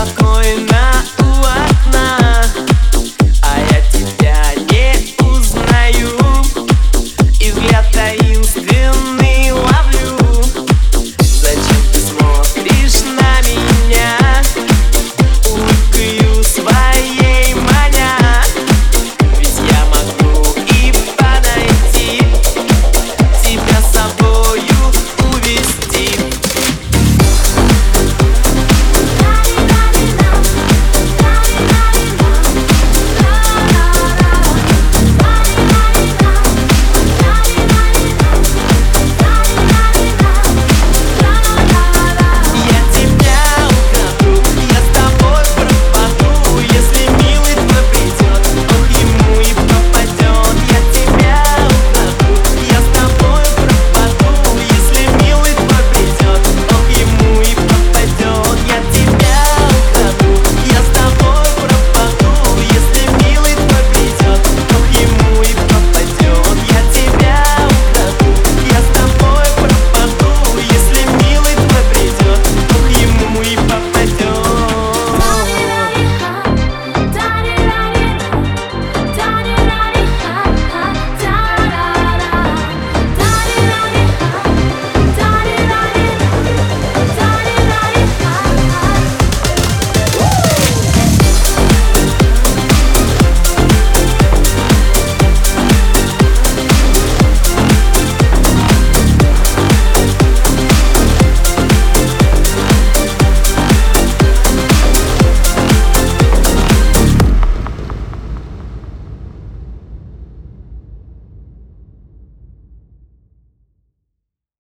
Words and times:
I'm 0.00 0.16
on 0.18 0.66
now. 0.66 0.77